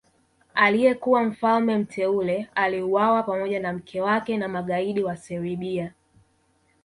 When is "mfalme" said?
1.23-1.77